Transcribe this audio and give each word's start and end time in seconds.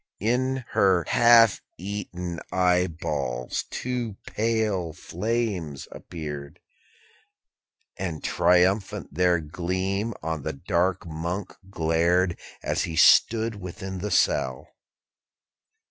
In 0.19 0.65
her 0.69 1.03
half 1.09 1.61
eaten 1.77 2.39
eyeballs 2.51 3.65
two 3.69 4.15
pale 4.25 4.93
flames 4.93 5.87
appeared, 5.91 6.59
And 7.97 8.23
triumphant 8.23 9.13
their 9.13 9.39
gleam 9.39 10.15
on 10.23 10.41
the 10.41 10.53
dark 10.53 11.05
Monk 11.05 11.55
glared, 11.69 12.35
As 12.63 12.85
he 12.85 12.95
stood 12.95 13.61
within 13.61 13.99
the 13.99 14.09
cell. 14.09 14.69